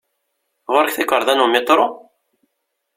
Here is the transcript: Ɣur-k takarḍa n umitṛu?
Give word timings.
Ɣur-k 0.71 0.93
takarḍa 0.95 1.33
n 1.35 1.43
umitṛu? 1.45 1.87